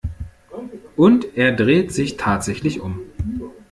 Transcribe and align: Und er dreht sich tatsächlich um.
Und 0.95 1.37
er 1.37 1.51
dreht 1.51 1.91
sich 1.91 2.17
tatsächlich 2.17 2.81
um. 2.81 3.01